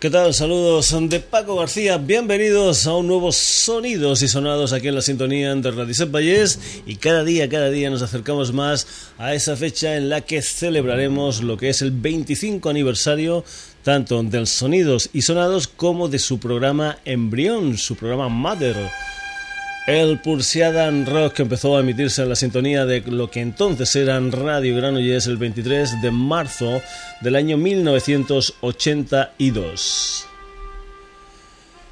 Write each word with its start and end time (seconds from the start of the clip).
¿Qué 0.00 0.10
tal? 0.10 0.32
Saludos 0.32 0.94
de 1.10 1.18
Paco 1.18 1.56
García. 1.56 1.98
Bienvenidos 1.98 2.86
a 2.86 2.94
un 2.94 3.08
nuevo 3.08 3.32
Sonidos 3.32 4.22
y 4.22 4.28
Sonados 4.28 4.72
aquí 4.72 4.86
en 4.86 4.94
la 4.94 5.02
sintonía 5.02 5.52
de 5.56 5.70
Radio 5.72 6.06
Valles. 6.08 6.60
Y 6.86 6.94
cada 6.94 7.24
día, 7.24 7.48
cada 7.48 7.68
día 7.68 7.90
nos 7.90 8.02
acercamos 8.02 8.52
más 8.52 8.86
a 9.18 9.34
esa 9.34 9.56
fecha 9.56 9.96
en 9.96 10.08
la 10.08 10.20
que 10.20 10.40
celebraremos 10.40 11.42
lo 11.42 11.56
que 11.56 11.70
es 11.70 11.82
el 11.82 11.90
25 11.90 12.70
aniversario 12.70 13.44
tanto 13.82 14.22
del 14.22 14.46
Sonidos 14.46 15.10
y 15.12 15.22
Sonados 15.22 15.66
como 15.66 16.06
de 16.06 16.20
su 16.20 16.38
programa 16.38 17.00
Embrión, 17.04 17.76
su 17.76 17.96
programa 17.96 18.28
Mother. 18.28 18.76
El 19.88 20.18
Pursiadan 20.18 21.06
Rock 21.06 21.40
empezó 21.40 21.74
a 21.74 21.80
emitirse 21.80 22.20
en 22.20 22.28
la 22.28 22.36
sintonía 22.36 22.84
de 22.84 23.00
lo 23.00 23.30
que 23.30 23.40
entonces 23.40 23.96
eran 23.96 24.32
Radio 24.32 24.76
Granollers 24.76 25.26
el 25.28 25.38
23 25.38 26.02
de 26.02 26.10
marzo 26.10 26.82
del 27.22 27.36
año 27.36 27.56
1982. 27.56 30.26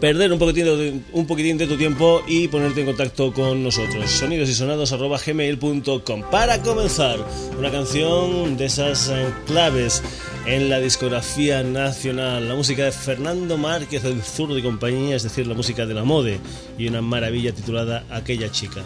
perder 0.00 0.32
un 0.32 0.38
poquitín, 0.38 0.64
de, 0.64 1.00
un 1.12 1.26
poquitín 1.26 1.58
de 1.58 1.66
tu 1.66 1.76
tiempo 1.76 2.22
y 2.26 2.48
ponerte 2.48 2.80
en 2.80 2.86
contacto 2.86 3.32
con 3.32 3.62
nosotros. 3.62 4.10
Sonidos 4.10 4.48
y 4.48 4.54
sonados 4.54 4.94
gmail.com. 5.26 6.22
Para 6.30 6.62
comenzar, 6.62 7.18
una 7.58 7.70
canción 7.70 8.56
de 8.56 8.66
esas 8.66 9.08
eh, 9.08 9.26
claves 9.46 10.02
en 10.46 10.68
la 10.68 10.80
discografía 10.80 11.62
nacional, 11.62 12.48
la 12.48 12.54
música 12.54 12.84
de 12.84 12.92
Fernando 12.92 13.58
Márquez, 13.58 14.04
el 14.04 14.22
zurdo 14.22 14.56
y 14.58 14.62
compañía, 14.62 15.16
es 15.16 15.22
decir, 15.22 15.46
la 15.46 15.54
música 15.54 15.86
de 15.86 15.94
la 15.94 16.04
mode 16.04 16.40
y 16.78 16.88
una 16.88 17.02
maravilla 17.02 17.52
titulada 17.52 18.04
Aquella 18.10 18.50
chica. 18.50 18.82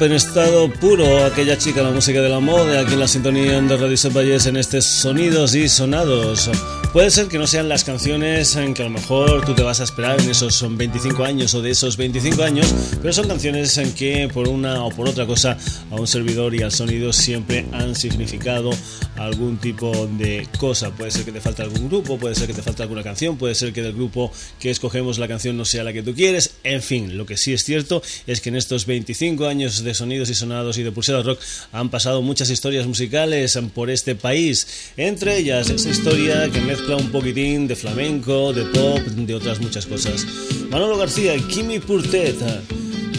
Pop 0.00 0.06
en 0.06 0.12
estado 0.12 0.72
puro, 0.72 1.24
aquella 1.24 1.58
chica, 1.58 1.82
la 1.82 1.90
música 1.90 2.22
de 2.22 2.28
la 2.30 2.40
moda, 2.40 2.80
aquí 2.80 2.94
en 2.94 3.00
la 3.00 3.08
sintonía 3.08 3.60
de 3.60 3.76
Radio 3.76 4.10
Valles 4.10 4.46
en 4.46 4.56
este 4.56 4.80
Sonidos 4.80 5.54
y 5.54 5.68
Sonados. 5.68 6.50
Puede 6.92 7.10
ser 7.10 7.28
que 7.28 7.38
no 7.38 7.46
sean 7.46 7.68
las 7.68 7.84
canciones 7.84 8.56
en 8.56 8.74
que 8.74 8.82
a 8.82 8.86
lo 8.86 8.90
mejor 8.90 9.44
tú 9.44 9.54
te 9.54 9.62
vas 9.62 9.80
a 9.80 9.84
esperar 9.84 10.20
en 10.20 10.28
esos 10.28 10.64
25 10.76 11.22
años 11.22 11.54
o 11.54 11.62
de 11.62 11.70
esos 11.70 11.96
25 11.96 12.42
años, 12.42 12.74
pero 13.00 13.12
son 13.12 13.28
canciones 13.28 13.78
en 13.78 13.92
que 13.92 14.28
por 14.32 14.48
una 14.48 14.82
o 14.84 14.90
por 14.90 15.08
otra 15.08 15.24
cosa 15.24 15.56
a 15.90 15.94
un 15.94 16.08
servidor 16.08 16.52
y 16.54 16.62
al 16.62 16.72
sonido 16.72 17.12
siempre 17.12 17.64
han 17.72 17.94
significado 17.94 18.70
algún 19.16 19.58
tipo 19.58 20.08
de 20.18 20.48
cosa. 20.58 20.90
Puede 20.90 21.12
ser 21.12 21.24
que 21.24 21.30
te 21.30 21.40
falte 21.40 21.62
algún 21.62 21.88
grupo, 21.88 22.18
puede 22.18 22.34
ser 22.34 22.48
que 22.48 22.54
te 22.54 22.62
falte 22.62 22.82
alguna 22.82 23.04
canción, 23.04 23.36
puede 23.36 23.54
ser 23.54 23.72
que 23.72 23.82
del 23.82 23.92
grupo 23.92 24.32
que 24.58 24.70
escogemos 24.70 25.18
la 25.18 25.28
canción 25.28 25.56
no 25.56 25.64
sea 25.64 25.84
la 25.84 25.92
que 25.92 26.02
tú 26.02 26.12
quieres. 26.12 26.54
En 26.64 26.82
fin, 26.82 27.16
lo 27.16 27.24
que 27.24 27.36
sí 27.36 27.52
es 27.52 27.62
cierto 27.62 28.02
es 28.26 28.40
que 28.40 28.48
en 28.48 28.56
estos 28.56 28.86
25 28.86 29.46
años 29.46 29.84
de 29.84 29.89
sonidos 29.94 30.30
y 30.30 30.34
sonados 30.34 30.78
y 30.78 30.82
de 30.82 30.92
pulsada 30.92 31.22
rock 31.22 31.40
han 31.72 31.88
pasado 31.88 32.22
muchas 32.22 32.50
historias 32.50 32.86
musicales 32.86 33.58
por 33.74 33.90
este 33.90 34.14
país. 34.14 34.92
Entre 34.96 35.38
ellas 35.38 35.70
esa 35.70 35.88
historia 35.88 36.50
que 36.50 36.60
mezcla 36.60 36.96
un 36.96 37.10
poquitín 37.10 37.66
de 37.68 37.76
flamenco, 37.76 38.52
de 38.52 38.64
pop, 38.64 39.00
de 39.00 39.34
otras 39.34 39.60
muchas 39.60 39.86
cosas. 39.86 40.26
Manolo 40.70 40.96
García, 40.96 41.34
Kimi 41.48 41.78
Purteta. 41.80 42.60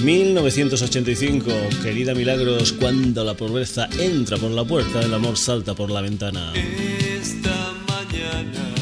1985, 0.03 1.51
querida 1.83 2.15
Milagros, 2.15 2.71
cuando 2.73 3.23
la 3.23 3.35
pobreza 3.35 3.87
entra 3.99 4.37
por 4.37 4.49
la 4.49 4.63
puerta, 4.63 4.99
el 4.99 5.13
amor 5.13 5.37
salta 5.37 5.75
por 5.75 5.91
la 5.91 6.01
ventana. 6.01 6.53
Esta 6.55 7.73
mañana, 7.87 8.73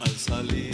al 0.00 0.10
salir 0.10 0.71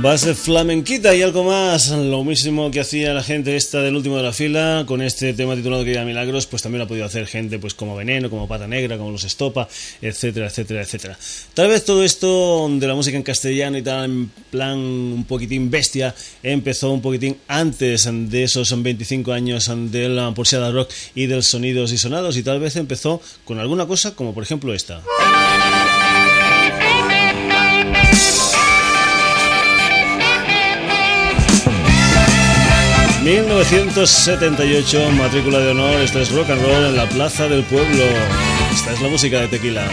Base 0.00 0.36
flamenquita 0.36 1.12
y 1.16 1.22
algo 1.22 1.42
más, 1.42 1.90
lo 1.90 2.22
mismo 2.22 2.70
que 2.70 2.78
hacía 2.78 3.12
la 3.12 3.22
gente 3.24 3.56
esta 3.56 3.80
del 3.80 3.96
último 3.96 4.16
de 4.16 4.22
la 4.22 4.32
fila 4.32 4.84
con 4.86 5.02
este 5.02 5.34
tema 5.34 5.56
titulado 5.56 5.84
que 5.84 5.98
Milagros, 6.04 6.46
pues 6.46 6.62
también 6.62 6.78
lo 6.78 6.84
ha 6.84 6.88
podido 6.88 7.04
hacer 7.04 7.26
gente 7.26 7.58
pues 7.58 7.74
como 7.74 7.96
Veneno, 7.96 8.30
como 8.30 8.46
Pata 8.46 8.68
Negra, 8.68 8.96
como 8.96 9.10
Los 9.10 9.24
Estopa, 9.24 9.68
etcétera, 10.00 10.46
etcétera, 10.46 10.82
etcétera. 10.82 11.18
Tal 11.52 11.66
vez 11.66 11.84
todo 11.84 12.04
esto 12.04 12.68
de 12.70 12.86
la 12.86 12.94
música 12.94 13.16
en 13.16 13.24
castellano 13.24 13.76
y 13.76 13.82
tal, 13.82 14.04
en 14.04 14.30
plan 14.50 14.78
un 14.78 15.24
poquitín 15.24 15.68
bestia, 15.68 16.14
empezó 16.44 16.92
un 16.92 17.02
poquitín 17.02 17.36
antes 17.48 18.08
de 18.08 18.44
esos 18.44 18.80
25 18.80 19.32
años 19.32 19.68
de 19.90 20.08
la 20.08 20.32
Porseada 20.32 20.70
Rock 20.70 20.90
y 21.16 21.26
del 21.26 21.42
Sonidos 21.42 21.92
y 21.92 21.98
Sonados 21.98 22.36
y 22.36 22.44
tal 22.44 22.60
vez 22.60 22.76
empezó 22.76 23.20
con 23.44 23.58
alguna 23.58 23.86
cosa 23.86 24.14
como 24.14 24.32
por 24.32 24.44
ejemplo 24.44 24.72
esta. 24.74 25.02
1978, 33.28 35.10
matrícula 35.10 35.58
de 35.58 35.72
honor, 35.72 36.00
esto 36.00 36.18
es 36.18 36.32
rock 36.32 36.48
and 36.48 36.62
roll 36.62 36.86
en 36.86 36.96
la 36.96 37.06
Plaza 37.06 37.46
del 37.46 37.62
Pueblo. 37.62 38.04
Esta 38.72 38.94
es 38.94 39.02
la 39.02 39.08
música 39.08 39.38
de 39.40 39.48
Tequila. 39.48 39.86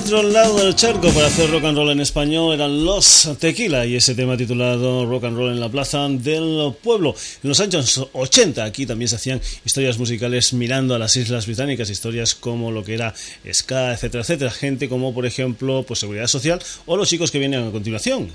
Otro 0.00 0.22
lado 0.22 0.56
del 0.64 0.74
charco 0.74 1.10
para 1.10 1.26
hacer 1.26 1.50
rock 1.50 1.64
and 1.64 1.76
roll 1.76 1.90
en 1.90 2.00
español 2.00 2.54
eran 2.54 2.86
los 2.86 3.28
Tequila 3.38 3.84
y 3.84 3.96
ese 3.96 4.14
tema 4.14 4.34
titulado 4.34 5.04
Rock 5.04 5.24
and 5.24 5.36
Roll 5.36 5.52
en 5.52 5.60
la 5.60 5.68
Plaza 5.68 6.08
del 6.08 6.74
Pueblo. 6.82 7.14
En 7.42 7.48
los 7.48 7.60
años 7.60 8.08
80 8.14 8.64
aquí 8.64 8.86
también 8.86 9.08
se 9.08 9.16
hacían 9.16 9.42
historias 9.62 9.98
musicales 9.98 10.54
mirando 10.54 10.94
a 10.94 10.98
las 10.98 11.16
Islas 11.16 11.44
Británicas, 11.44 11.90
historias 11.90 12.34
como 12.34 12.70
lo 12.70 12.82
que 12.82 12.94
era 12.94 13.14
ska, 13.52 13.92
etcétera, 13.92 14.22
etcétera. 14.22 14.50
Gente 14.50 14.88
como 14.88 15.12
por 15.12 15.26
ejemplo 15.26 15.84
pues 15.86 16.00
Seguridad 16.00 16.28
Social 16.28 16.62
o 16.86 16.96
los 16.96 17.08
chicos 17.08 17.30
que 17.30 17.38
vienen 17.38 17.68
a 17.68 17.70
continuación. 17.70 18.30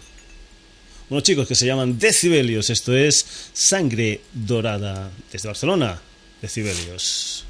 Unos 1.09 1.23
chicos 1.23 1.47
que 1.47 1.55
se 1.55 1.65
llaman 1.65 1.97
Decibelios, 1.97 2.69
esto 2.69 2.95
es 2.95 3.25
Sangre 3.53 4.21
Dorada 4.33 5.09
desde 5.31 5.47
Barcelona. 5.47 5.99
Decibelios. 6.41 7.44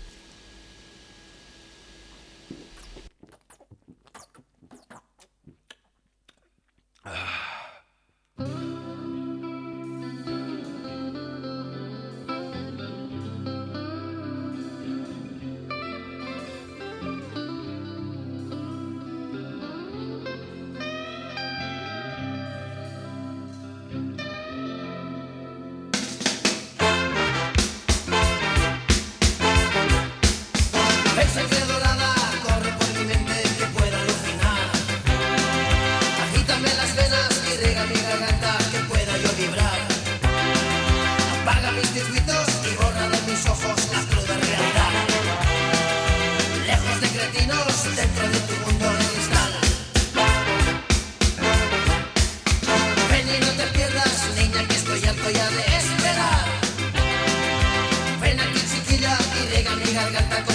pega 59.66 59.76
mi 59.78 59.94
garganta 59.94 60.55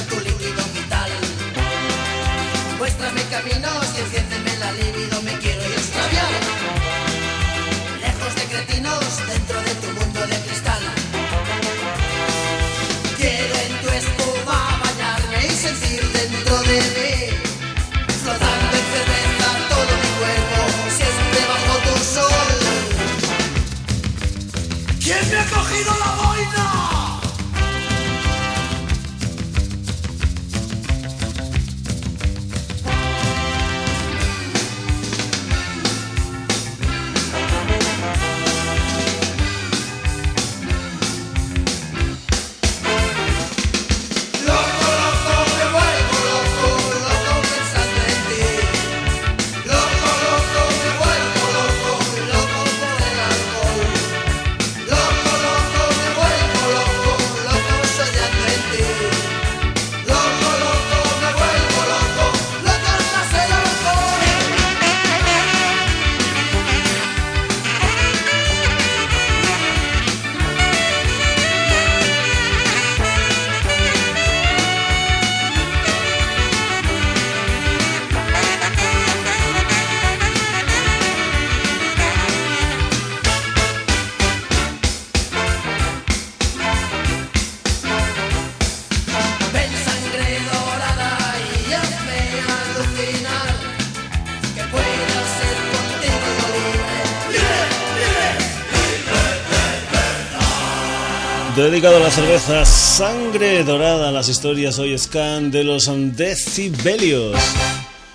dedicado 101.71 101.99
a 101.99 102.01
la 102.01 102.11
cerveza 102.11 102.65
Sangre 102.65 103.63
Dorada, 103.63 104.11
las 104.11 104.29
historias 104.29 104.81
hoy 104.81 104.99
scan 104.99 105.53
de 105.53 105.63
los 105.63 105.89
decibelios. 106.17 107.37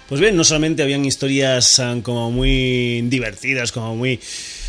Pues 0.10 0.20
bien, 0.20 0.36
no 0.36 0.44
solamente 0.44 0.84
habían 0.84 1.06
historias 1.06 1.80
ah, 1.80 1.96
como 2.04 2.32
muy 2.32 3.02
divertidas, 3.04 3.72
como 3.72 3.96
muy 3.96 4.20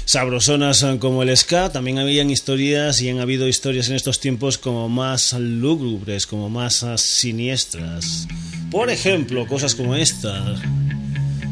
sabrosonas 0.05 0.85
ah, 0.85 0.99
como 1.01 1.25
el 1.25 1.37
ska, 1.37 1.72
también 1.72 1.99
habían 1.99 2.31
historias 2.31 3.01
y 3.01 3.11
han 3.11 3.18
habido 3.18 3.49
historias 3.49 3.88
en 3.88 3.96
estos 3.96 4.20
tiempos 4.20 4.57
como 4.57 4.88
más 4.88 5.33
lúgubres, 5.33 6.29
como 6.29 6.49
más 6.49 6.85
ah, 6.85 6.96
siniestras. 6.96 8.29
Por 8.70 8.90
ejemplo, 8.90 9.49
cosas 9.49 9.75
como 9.75 9.96
esta. 9.96 10.55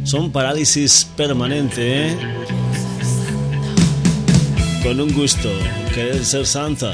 Son 0.05 0.31
parálisis 0.31 1.09
permanente, 1.17 2.11
¿eh? 2.11 2.17
Con 4.85 5.01
un 5.01 5.13
gusto, 5.13 5.51
querer 5.95 6.25
ser 6.25 6.47
santa. 6.47 6.93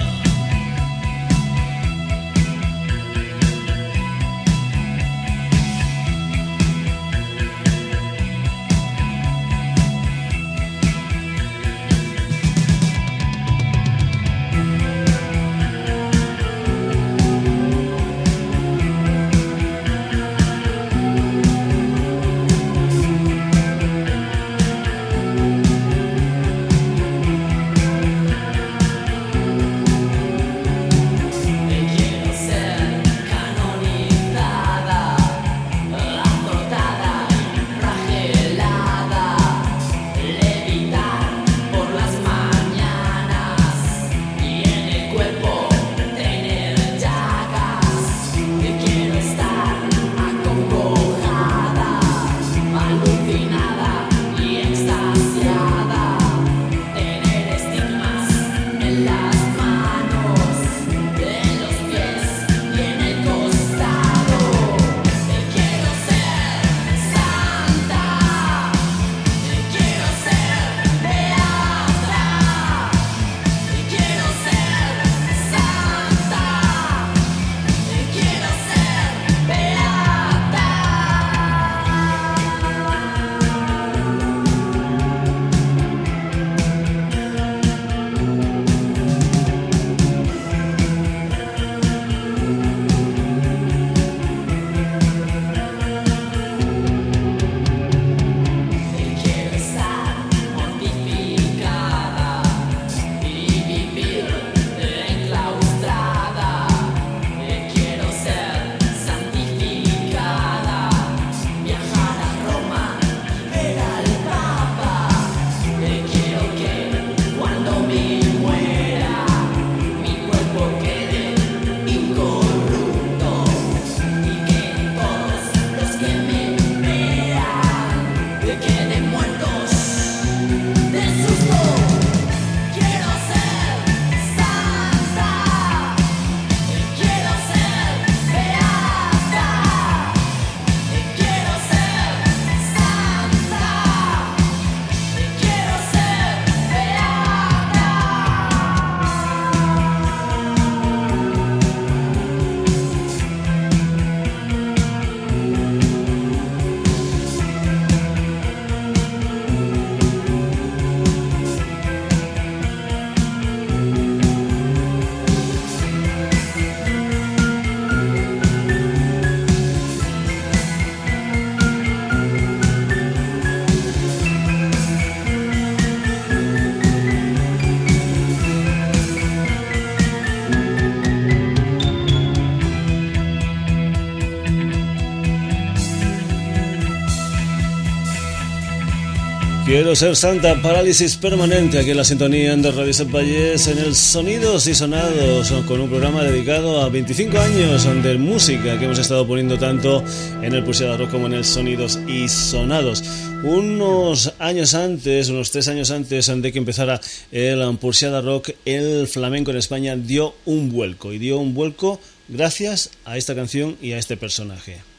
Quiero 189.91 190.15
ser 190.15 190.15
santa, 190.15 190.63
parálisis 190.63 191.17
permanente 191.17 191.77
aquí 191.77 191.91
en 191.91 191.97
la 191.97 192.05
sintonía 192.05 192.55
de 192.55 192.71
Radio 192.71 192.95
Valles 193.07 193.67
en 193.67 193.79
el 193.79 193.97
Sonidos 193.97 194.69
y 194.69 194.75
Sonados, 194.77 195.51
con 195.67 195.81
un 195.81 195.89
programa 195.89 196.23
dedicado 196.23 196.81
a 196.81 196.89
25 196.89 197.37
años 197.37 197.89
de 198.01 198.17
música 198.17 198.79
que 198.79 198.85
hemos 198.85 199.01
estado 199.01 199.27
poniendo 199.27 199.59
tanto 199.59 200.05
en 200.43 200.55
el 200.55 200.63
Pulsada 200.63 200.97
Rock 200.97 201.11
como 201.11 201.27
en 201.27 201.33
el 201.33 201.45
Sonidos 201.45 201.99
y 202.07 202.29
Sonados. 202.29 203.03
Unos 203.43 204.33
años 204.39 204.75
antes, 204.75 205.29
unos 205.29 205.51
tres 205.51 205.67
años 205.67 205.91
antes 205.91 206.31
de 206.41 206.53
que 206.53 206.59
empezara 206.59 207.01
el 207.33 207.61
Pulsada 207.79 208.21
Rock, 208.21 208.51
el 208.65 209.09
flamenco 209.09 209.51
en 209.51 209.57
España 209.57 209.97
dio 209.97 210.37
un 210.45 210.71
vuelco 210.71 211.13
y 211.13 211.19
dio 211.19 211.41
un 211.41 211.53
vuelco 211.53 211.99
gracias 212.29 212.91
a 213.05 213.17
esta 213.17 213.35
canción 213.35 213.77
y 213.83 213.91
a 213.95 213.99
este 213.99 214.17
personaje. 214.17 214.90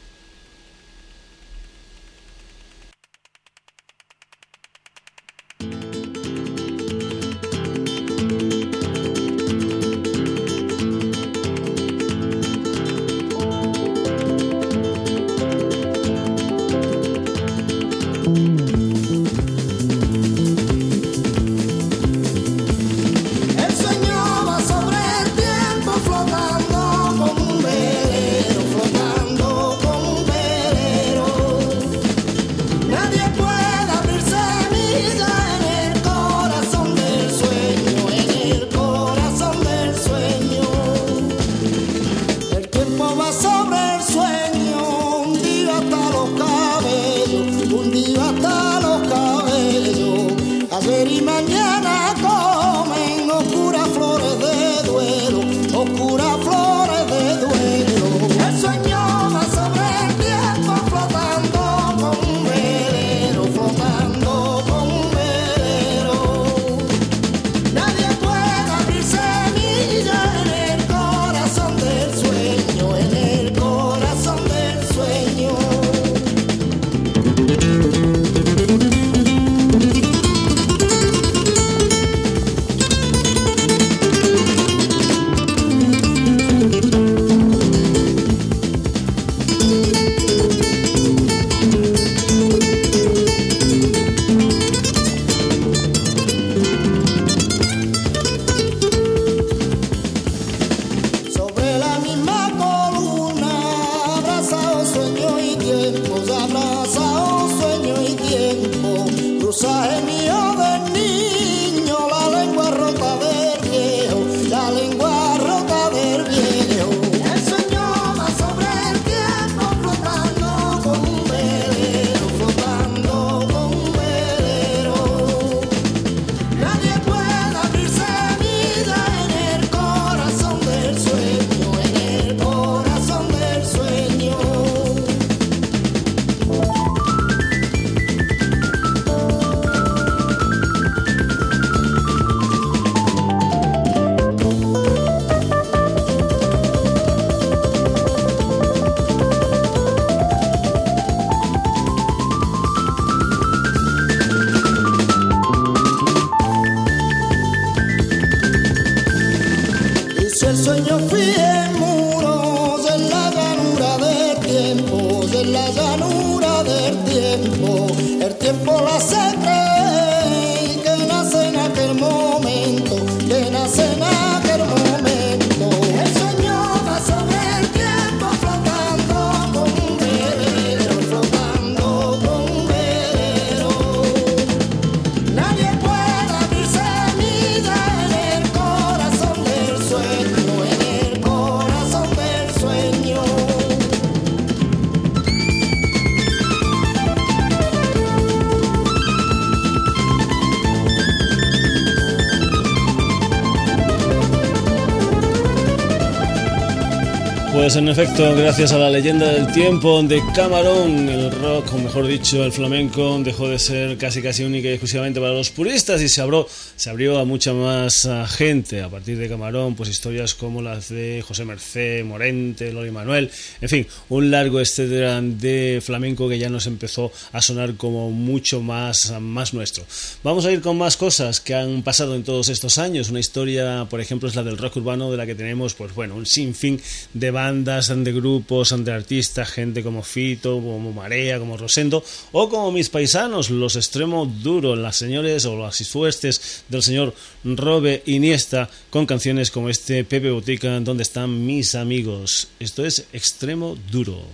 Pues 207.71 207.81
en 207.81 207.87
efecto, 207.87 208.35
gracias 208.35 208.73
a 208.73 208.77
la 208.77 208.89
leyenda 208.89 209.31
del 209.31 209.49
tiempo 209.53 210.03
de 210.03 210.21
Camarón, 210.35 211.07
el 211.07 211.31
rock, 211.31 211.73
o 211.73 211.77
mejor 211.77 212.05
dicho, 212.05 212.43
el 212.43 212.51
flamenco, 212.51 213.17
dejó 213.23 213.47
de 213.47 213.59
ser 213.59 213.97
casi 213.97 214.21
casi 214.21 214.43
única 214.43 214.67
y 214.67 214.71
exclusivamente 214.71 215.21
para 215.21 215.31
los 215.31 215.51
puristas 215.51 216.01
y 216.01 216.09
se 216.09 216.19
abrió, 216.19 216.45
se 216.81 216.89
abrió 216.89 217.19
a 217.19 217.25
mucha 217.25 217.53
más 217.53 218.09
gente. 218.29 218.81
A 218.81 218.89
partir 218.89 219.15
de 219.19 219.29
Camarón, 219.29 219.75
pues 219.75 219.87
historias 219.87 220.33
como 220.33 220.63
las 220.63 220.89
de 220.89 221.23
José 221.23 221.45
Mercé, 221.45 222.03
Morente, 222.03 222.73
Lori 222.73 222.89
Manuel, 222.89 223.29
en 223.61 223.69
fin, 223.69 223.87
un 224.09 224.31
largo 224.31 224.59
etcétera 224.59 225.21
de 225.21 225.79
flamenco 225.85 226.27
que 226.27 226.39
ya 226.39 226.49
nos 226.49 226.65
empezó 226.65 227.11
a 227.33 227.41
sonar 227.43 227.75
como 227.75 228.09
mucho 228.09 228.61
más, 228.61 229.13
más 229.21 229.53
nuestro. 229.53 229.85
Vamos 230.23 230.45
a 230.45 230.51
ir 230.51 230.61
con 230.61 230.75
más 230.75 230.97
cosas 230.97 231.39
que 231.39 231.53
han 231.53 231.83
pasado 231.83 232.15
en 232.15 232.23
todos 232.23 232.49
estos 232.49 232.79
años. 232.79 233.11
Una 233.11 233.19
historia, 233.19 233.85
por 233.87 234.01
ejemplo, 234.01 234.27
es 234.27 234.35
la 234.35 234.41
del 234.41 234.57
rock 234.57 234.77
urbano, 234.77 235.11
de 235.11 235.17
la 235.17 235.27
que 235.27 235.35
tenemos, 235.35 235.75
pues 235.75 235.93
bueno, 235.93 236.15
un 236.15 236.25
sinfín 236.25 236.81
de 237.13 237.29
bandas 237.29 237.89
de 237.89 238.11
grupos, 238.11 238.73
de 238.83 238.91
artistas, 238.91 239.51
gente 239.51 239.83
como 239.83 240.01
Fito, 240.01 240.55
como 240.55 240.91
Marea, 240.91 241.37
como 241.37 241.57
Rosendo, 241.57 242.03
o 242.31 242.49
como 242.49 242.71
mis 242.71 242.89
paisanos, 242.89 243.51
los 243.51 243.75
extremo 243.75 244.25
duros, 244.25 244.79
las 244.79 244.95
señores 244.95 245.45
o 245.45 245.55
las 245.55 245.87
fuertes 245.87 246.63
del 246.71 246.81
señor 246.81 247.13
Robe 247.43 248.01
Iniesta, 248.05 248.69
con 248.89 249.05
canciones 249.05 249.51
como 249.51 249.69
este 249.69 250.03
Pepe 250.03 250.31
Botica, 250.31 250.79
donde 250.79 251.03
están 251.03 251.45
mis 251.45 251.75
amigos. 251.75 252.47
Esto 252.59 252.85
es 252.85 253.05
extremo 253.13 253.77
duro. 253.91 254.25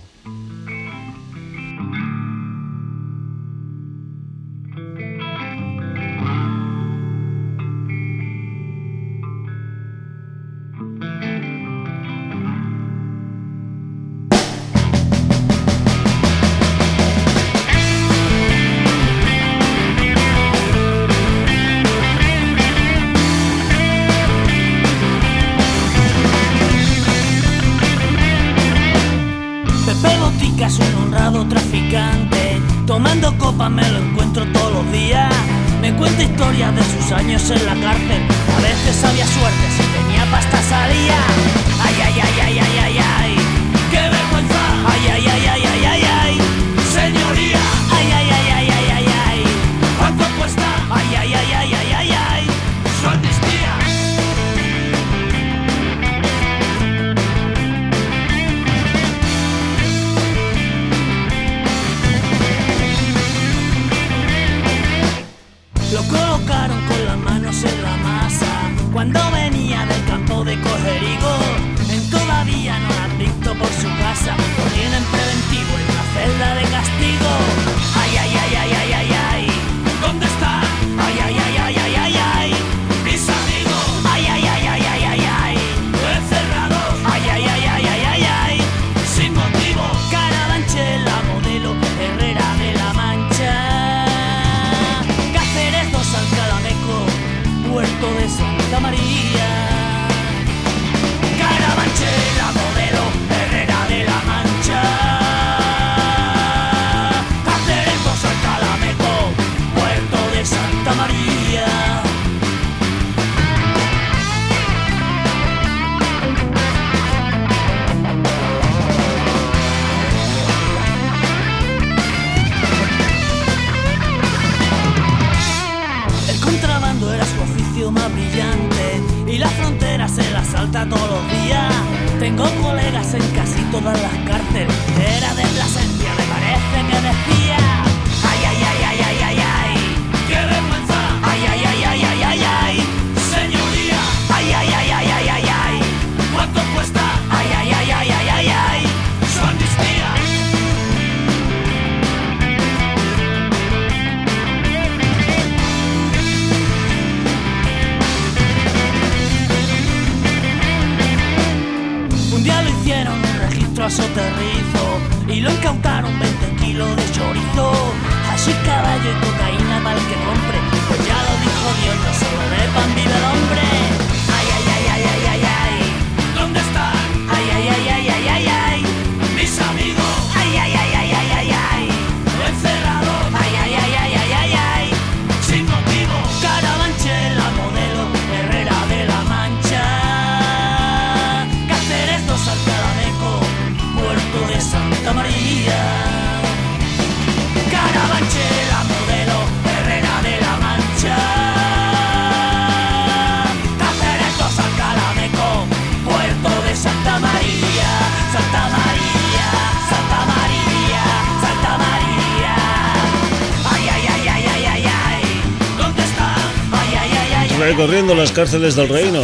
Eh, 217.67 217.71
recorriendo 217.71 218.15
las 218.15 218.32
cárceles 218.32 218.75
del 218.75 218.88
reino. 218.88 219.21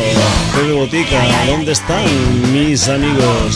Pepe 0.54 0.74
Botica, 0.74 1.46
¿dónde 1.48 1.72
están 1.72 2.04
mis 2.52 2.88
amigos? 2.90 3.56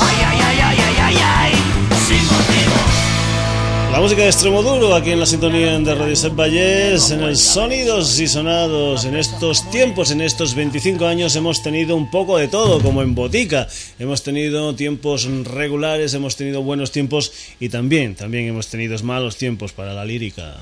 La 3.91 3.99
música 3.99 4.21
de 4.21 4.27
extremo 4.27 4.61
duro 4.61 4.95
aquí 4.95 5.11
en 5.11 5.19
la 5.19 5.25
sintonía 5.25 5.77
de 5.77 5.95
Radio 5.95 6.15
Set 6.15 6.35
Vallés, 6.35 7.11
en 7.11 7.21
el 7.21 7.35
Sonidos 7.35 8.19
y 8.19 8.27
Sonados. 8.27 9.05
En 9.05 9.15
estos 9.15 9.69
tiempos, 9.71 10.11
en 10.11 10.21
estos 10.21 10.55
25 10.55 11.05
años, 11.05 11.35
hemos 11.35 11.63
tenido 11.63 11.95
un 11.95 12.09
poco 12.09 12.37
de 12.37 12.47
todo, 12.47 12.81
como 12.81 13.01
en 13.01 13.15
Botica. 13.15 13.67
Hemos 13.99 14.23
tenido 14.23 14.73
tiempos 14.75 15.25
regulares, 15.43 16.13
hemos 16.13 16.37
tenido 16.37 16.61
buenos 16.61 16.91
tiempos 16.91 17.33
y 17.59 17.69
también, 17.69 18.15
también 18.15 18.47
hemos 18.47 18.67
tenido 18.67 18.97
malos 19.03 19.35
tiempos 19.35 19.73
para 19.73 19.93
la 19.93 20.05
lírica. 20.05 20.57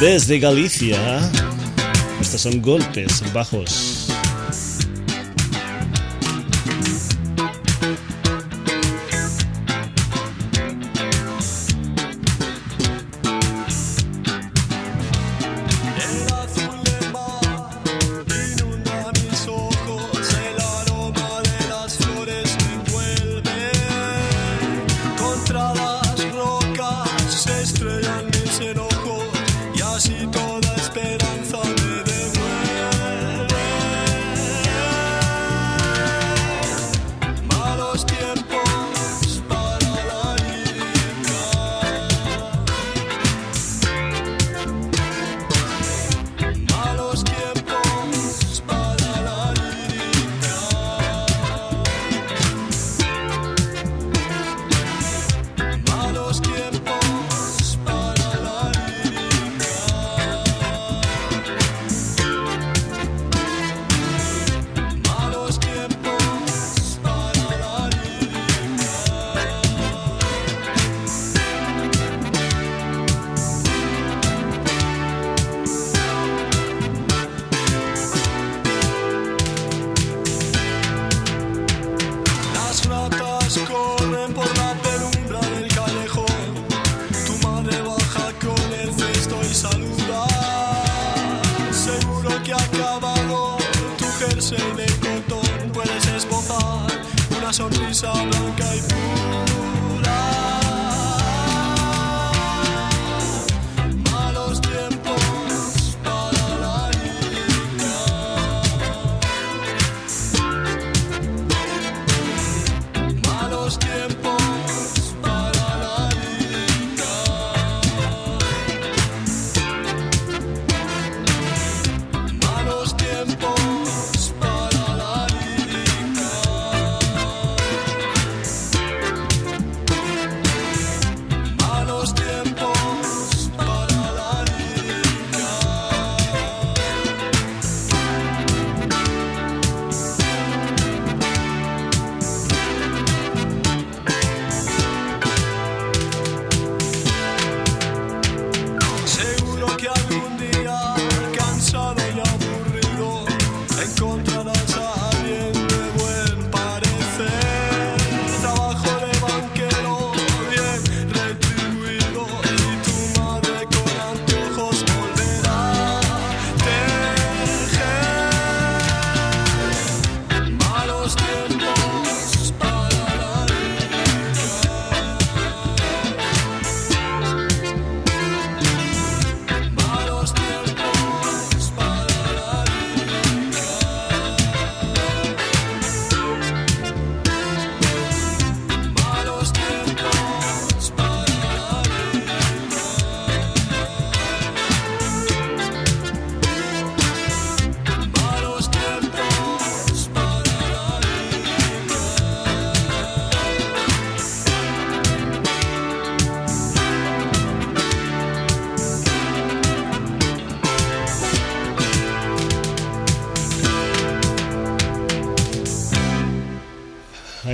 desde 0.00 0.38
Galicia. 0.38 1.20
Estos 2.20 2.40
son 2.40 2.60
golpes 2.60 3.22
bajos. 3.32 3.93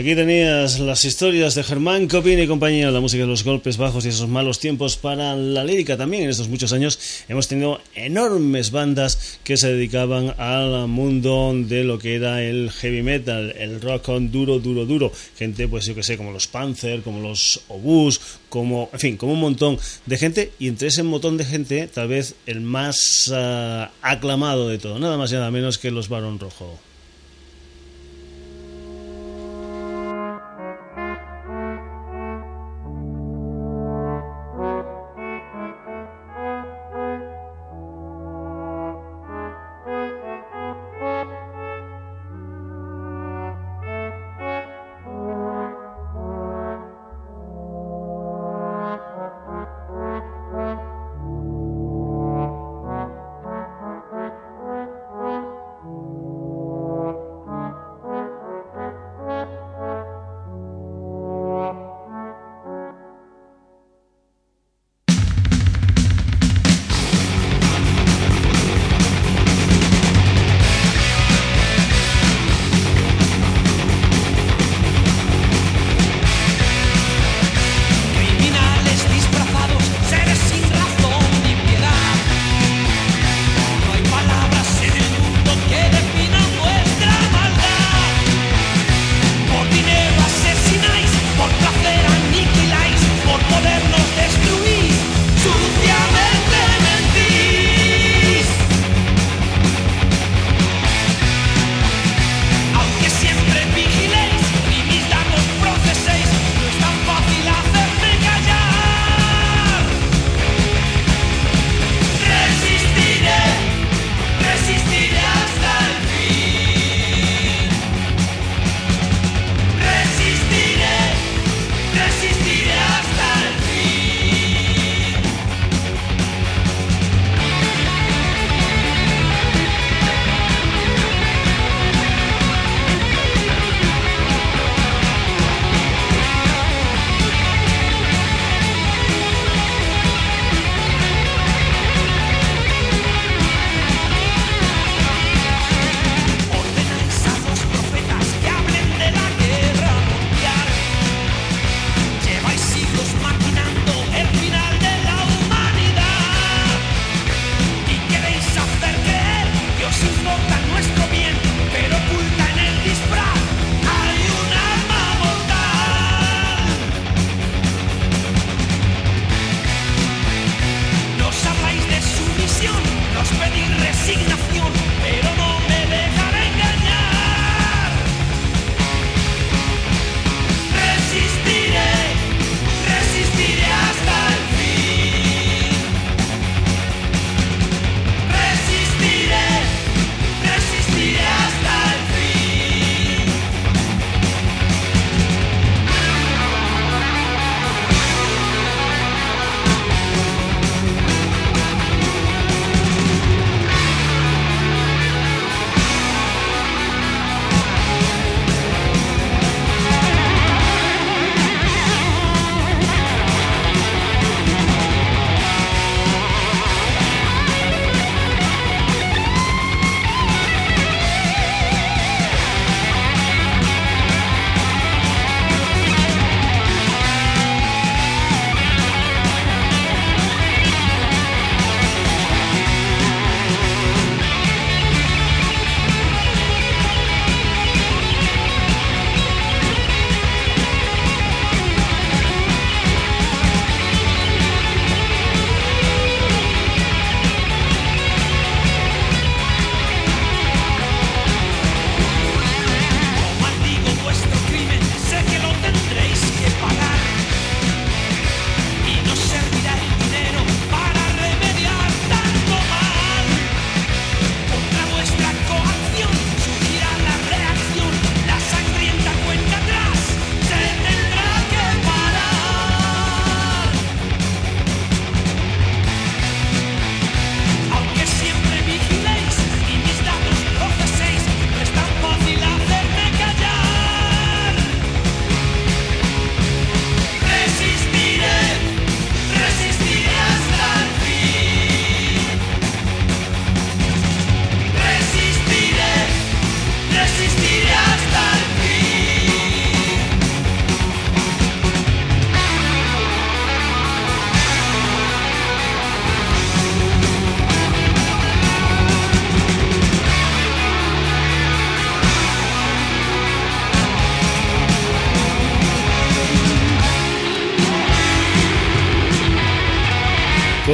Aquí 0.01 0.15
tenías 0.15 0.81
las 0.81 1.05
historias 1.05 1.55
de 1.55 1.63
Germán 1.63 2.09
Copín 2.09 2.39
y 2.39 2.47
compañía, 2.47 2.91
la 2.91 3.01
música 3.01 3.25
de 3.25 3.29
los 3.29 3.45
golpes 3.45 3.77
bajos 3.77 4.07
y 4.07 4.09
esos 4.09 4.31
malos 4.31 4.59
tiempos 4.59 4.97
para 4.97 5.37
la 5.37 5.63
lírica. 5.63 5.99
También 5.99 6.23
en 6.23 6.31
estos 6.31 6.49
muchos 6.49 6.73
años 6.73 6.99
hemos 7.29 7.49
tenido 7.49 7.83
enormes 7.95 8.71
bandas 8.71 9.39
que 9.45 9.59
se 9.59 9.71
dedicaban 9.71 10.35
al 10.39 10.89
mundo 10.89 11.53
de 11.55 11.85
lo 11.85 11.99
que 11.99 12.15
era 12.15 12.43
el 12.43 12.71
heavy 12.71 13.03
metal, 13.03 13.55
el 13.59 13.79
rock 13.83 14.09
on 14.09 14.33
duro, 14.33 14.59
duro, 14.59 14.87
duro. 14.87 15.13
Gente, 15.37 15.69
pues 15.69 15.85
yo 15.85 15.95
que 15.95 16.03
sé, 16.03 16.17
como 16.17 16.33
los 16.33 16.47
Panzer, 16.47 17.03
como 17.03 17.21
los 17.21 17.61
Obús, 17.69 18.23
como, 18.49 18.89
en 18.95 19.01
fin, 19.01 19.17
como 19.19 19.35
un 19.35 19.41
montón 19.41 19.79
de 20.07 20.17
gente. 20.17 20.53
Y 20.59 20.69
entre 20.69 20.89
ese 20.89 21.03
montón 21.03 21.37
de 21.37 21.45
gente, 21.45 21.89
tal 21.89 22.09
vez 22.09 22.37
el 22.47 22.63
más 22.63 23.31
ah, 23.35 23.91
aclamado 24.01 24.67
de 24.67 24.79
todo, 24.79 24.99
nada 24.99 25.19
más 25.19 25.31
y 25.31 25.35
nada 25.35 25.51
menos 25.51 25.77
que 25.77 25.91
los 25.91 26.09
Barón 26.09 26.39
Rojo. 26.39 26.81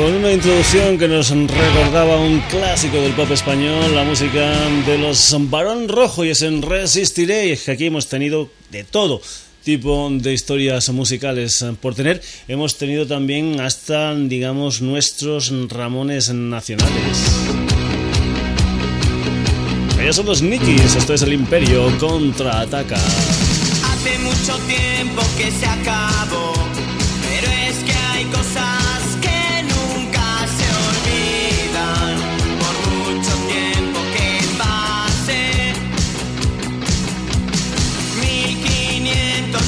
Con 0.07 0.15
una 0.15 0.31
introducción 0.31 0.97
que 0.99 1.09
nos 1.09 1.31
recordaba 1.31 2.21
un 2.21 2.39
clásico 2.43 2.97
del 2.99 3.13
pop 3.15 3.29
español, 3.33 3.93
la 3.93 4.05
música 4.05 4.53
de 4.87 4.99
los 4.99 5.35
Barón 5.51 5.89
Rojo 5.89 6.25
y 6.25 6.29
es 6.29 6.43
en 6.43 6.63
Resistiré, 6.63 7.49
y 7.49 7.71
aquí 7.71 7.87
hemos 7.87 8.07
tenido 8.07 8.49
de 8.71 8.85
todo 8.85 9.21
tipo 9.65 10.09
de 10.13 10.33
historias 10.33 10.89
musicales 10.91 11.65
por 11.81 11.97
tener. 11.97 12.23
Hemos 12.47 12.79
tenido 12.79 13.05
también 13.09 13.61
hasta, 13.61 14.15
digamos, 14.15 14.81
nuestros 14.81 15.53
Ramones 15.71 16.33
nacionales. 16.33 17.27
Ellos 20.01 20.15
son 20.15 20.27
los 20.27 20.41
Nikis, 20.41 20.95
esto 20.95 21.15
es 21.15 21.23
el 21.23 21.33
Imperio 21.33 21.91
contraataca. 21.99 22.95
Hace 22.95 24.19
mucho 24.21 24.57
tiempo 24.69 25.23
que 25.37 25.51
se 25.51 25.67
acabó, 25.67 26.53
pero 27.23 27.51
es 27.51 27.77
que 27.79 27.93
hay 27.93 28.25
cosas 28.27 28.76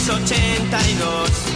1582, 0.09 1.48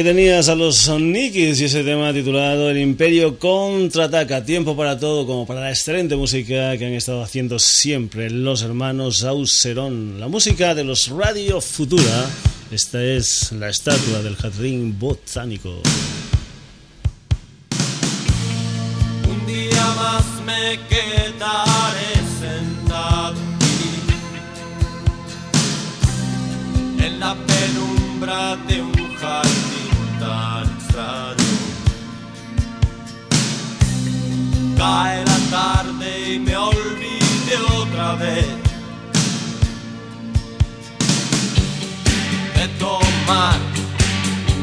Aquí 0.00 0.08
tenías 0.08 0.48
a 0.48 0.54
los 0.54 0.88
Nikis 0.88 1.60
y 1.60 1.66
ese 1.66 1.84
tema 1.84 2.10
titulado 2.10 2.70
El 2.70 2.78
Imperio 2.78 3.38
contraataca. 3.38 4.42
Tiempo 4.42 4.74
para 4.74 4.98
todo, 4.98 5.26
como 5.26 5.46
para 5.46 5.60
la 5.60 5.68
excelente 5.68 6.16
música 6.16 6.78
que 6.78 6.86
han 6.86 6.94
estado 6.94 7.22
haciendo 7.22 7.58
siempre 7.58 8.30
los 8.30 8.62
hermanos 8.62 9.24
Auserón. 9.24 10.18
La 10.18 10.26
música 10.26 10.74
de 10.74 10.84
los 10.84 11.08
Radio 11.08 11.60
Futura. 11.60 12.30
Esta 12.70 13.04
es 13.04 13.52
la 13.52 13.68
estatua 13.68 14.22
del 14.22 14.36
jardín 14.36 14.98
botánico. 14.98 15.82
Un 19.28 19.46
día 19.46 19.84
más 19.96 20.24
me 20.46 20.80
quedaré 20.88 22.14
sentado 22.40 23.36
en 27.04 27.20
la 27.20 27.34
penumbra 27.34 28.56
de 28.66 28.80
un 28.80 28.89
Cae 34.80 35.20
la 35.26 35.38
tarde 35.50 36.32
y 36.32 36.38
me 36.38 36.56
olvide 36.56 37.56
otra 37.76 38.14
vez. 38.14 38.46
De 42.56 42.66
tomar 42.78 43.58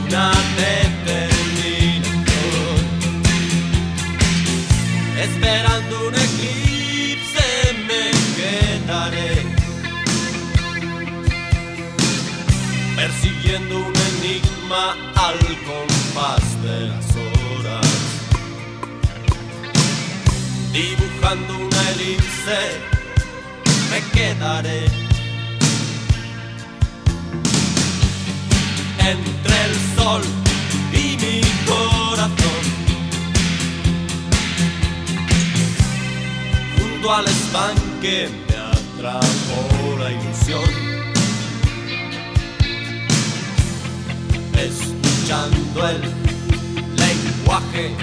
una 0.07 0.31
determinación. 0.57 2.81
Esperando 5.21 6.07
un 6.07 6.15
eclipse 6.15 7.75
me 7.87 8.09
quedaré. 8.37 9.33
Persiguiendo 12.95 13.73
un 13.77 13.93
enigma 14.09 14.83
al 15.13 15.37
compás 15.67 16.45
de 16.63 16.77
las 16.87 17.06
dibujando 21.17 21.57
una 21.57 21.89
elipse 21.91 22.59
me 23.89 24.01
quedaré 24.11 24.85
entre 28.99 29.65
el 29.65 29.75
sol 29.95 30.21
y 30.93 31.17
mi 31.17 31.41
corazón 31.65 32.63
junto 36.77 37.13
al 37.13 37.25
estanque 37.25 38.29
me 38.47 38.55
atrapó 38.55 39.97
la 39.99 40.11
ilusión. 40.11 40.87
Escuchando 44.53 45.87
el 45.87 46.01
lenguaje 46.95 47.95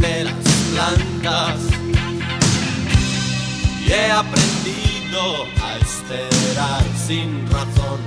de 0.00 0.24
las 0.24 0.34
plantas 0.72 1.81
he 3.88 4.10
aprendido 4.10 5.46
a 5.62 5.76
esperar 5.78 6.84
sin 7.06 7.46
razón. 7.50 8.00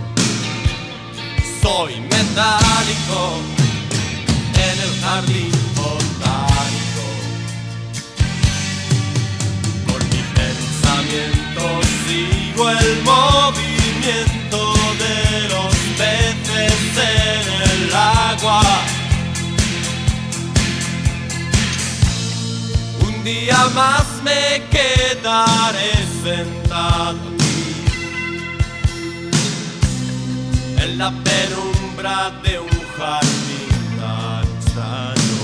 Soy 1.62 2.00
metálico 2.02 3.20
en 4.54 4.80
el 4.86 5.02
jardín 5.02 5.52
botánico. 5.76 7.06
Por 9.88 10.04
mi 10.06 10.22
pensamiento 10.40 11.64
sigo 12.06 12.70
el 12.70 13.04
movimiento 13.04 14.60
de 15.04 15.18
los 15.50 15.76
peces 15.98 16.98
en 16.98 17.46
el 17.72 17.94
agua. 17.96 18.62
Un 23.08 23.24
día 23.24 23.68
más 23.74 24.06
me 24.24 24.64
quedaré 24.70 24.95
sentado 26.24 27.18
aquí 27.34 27.76
en 30.84 30.98
la 31.00 31.10
penumbra 31.10 32.32
de 32.44 32.60
un 32.60 32.70
jardín 32.96 33.70
tan 34.00 34.46
extraño. 34.58 35.40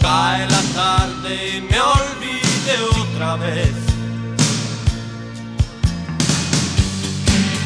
Cae 0.00 0.46
la 0.48 0.62
tarde 0.74 1.30
y 1.56 1.60
me 1.62 1.80
olvide 1.80 2.74
otra 3.00 3.36
vez 3.36 3.74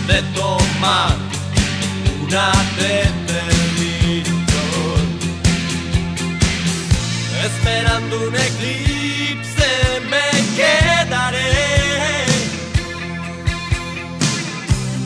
de 0.07 0.23
tomar 0.35 1.17
una 2.23 2.53
determinación. 2.79 3.64
Esperando 7.45 8.29
un 8.29 8.35
eclipse 8.35 9.71
me 10.11 10.29
quedaré 10.57 12.25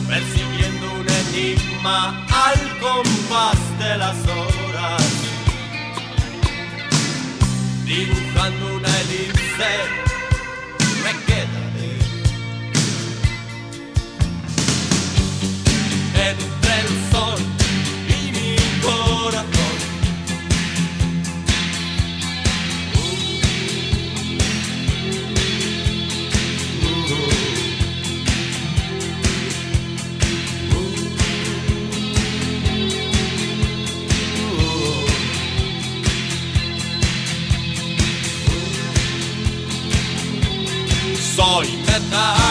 Percibiendo 0.07 0.85
un 0.99 1.07
enigma 1.23 2.25
al 2.47 2.79
compás 2.79 3.59
de 3.79 3.97
las 3.97 4.17
horas 4.27 5.03
Dibujando 7.85 8.75
una 8.77 8.99
elipse 9.01 9.71
me 11.03 11.11
quedaré. 11.25 11.91
Entre 16.29 16.73
el 16.81 16.89
sol 17.11 17.39
y 18.07 18.31
mi 18.31 18.55
corazón 18.81 19.68
Soy 41.99 42.05
metálico 42.11 42.48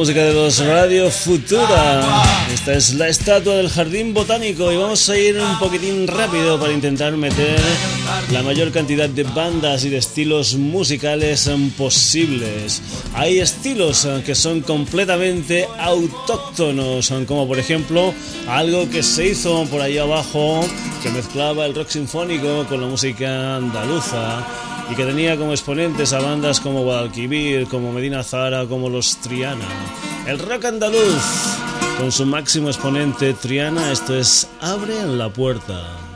música 0.00 0.24
de 0.24 0.32
los 0.32 0.64
Radio 0.64 1.10
Futura. 1.10 2.22
Esta 2.50 2.72
es 2.72 2.94
la 2.94 3.08
estatua 3.08 3.56
del 3.56 3.68
Jardín 3.68 4.14
Botánico 4.14 4.72
y 4.72 4.76
vamos 4.78 5.06
a 5.10 5.18
ir 5.18 5.38
un 5.38 5.58
poquitín 5.58 6.06
rápido 6.06 6.58
para 6.58 6.72
intentar 6.72 7.14
meter 7.18 7.60
la 8.32 8.42
mayor 8.42 8.72
cantidad 8.72 9.10
de 9.10 9.24
bandas 9.24 9.84
y 9.84 9.90
de 9.90 9.98
estilos 9.98 10.54
musicales 10.54 11.50
posibles. 11.76 12.80
Hay 13.14 13.40
estilos 13.40 14.08
que 14.24 14.34
son 14.34 14.62
completamente 14.62 15.68
autóctonos, 15.78 17.12
como 17.28 17.46
por 17.46 17.58
ejemplo 17.58 18.14
algo 18.48 18.88
que 18.88 19.02
se 19.02 19.26
hizo 19.26 19.66
por 19.66 19.82
ahí 19.82 19.98
abajo 19.98 20.66
que 21.02 21.10
mezclaba 21.10 21.66
el 21.66 21.74
rock 21.74 21.90
sinfónico 21.90 22.64
con 22.70 22.80
la 22.80 22.86
música 22.86 23.56
andaluza 23.56 24.46
y 24.90 24.94
que 24.94 25.04
tenía 25.04 25.36
como 25.36 25.52
exponentes 25.52 26.12
a 26.12 26.20
bandas 26.20 26.60
como 26.60 26.82
Guadalquivir, 26.82 27.68
como 27.68 27.92
Medina 27.92 28.22
Zara, 28.22 28.66
como 28.66 28.88
los 28.88 29.16
Triana. 29.18 29.68
El 30.26 30.38
rock 30.38 30.64
andaluz, 30.64 31.22
con 31.98 32.10
su 32.10 32.26
máximo 32.26 32.68
exponente 32.68 33.34
Triana, 33.34 33.92
esto 33.92 34.16
es 34.16 34.48
Abre 34.60 35.06
la 35.06 35.28
puerta. 35.28 36.09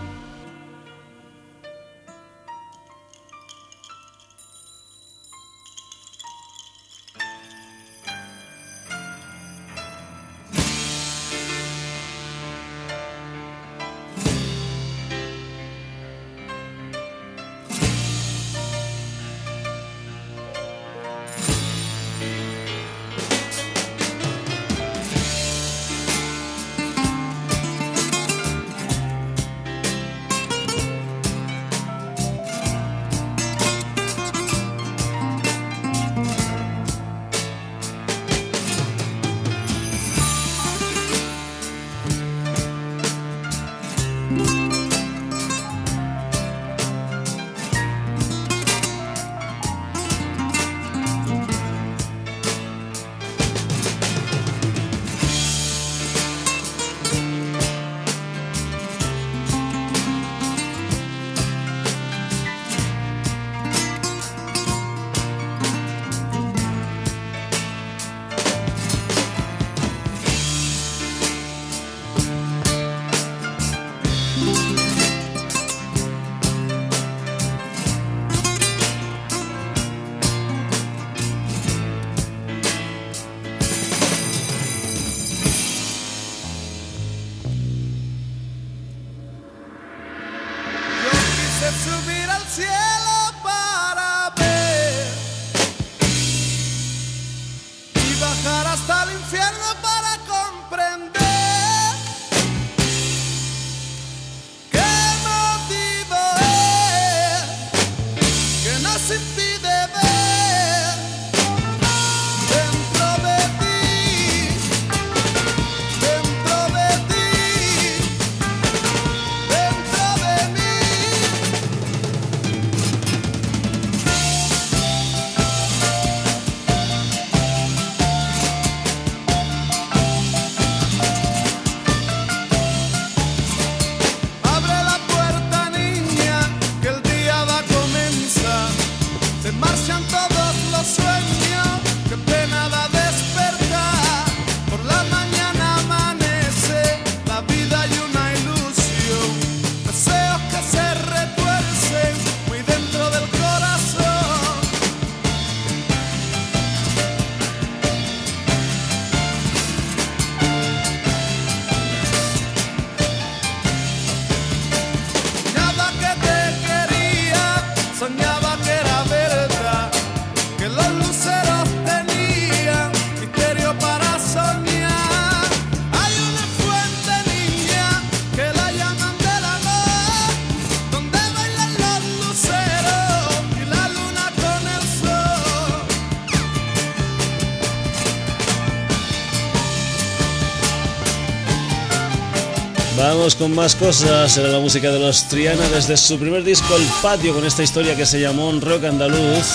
Vamos 193.25 193.37
con 193.37 193.55
más 193.55 193.75
cosas. 193.75 194.37
Era 194.37 194.51
la 194.51 194.59
música 194.59 194.93
de 194.93 194.99
los 194.99 195.27
Triana 195.29 195.67
desde 195.71 195.97
su 195.97 196.19
primer 196.19 196.45
disco, 196.45 196.77
El 196.77 196.87
Patio, 197.01 197.33
con 197.33 197.47
esta 197.47 197.63
historia 197.63 197.97
que 197.97 198.05
se 198.05 198.21
llamó 198.21 198.53
Rock 198.61 198.85
Andaluz. 198.85 199.47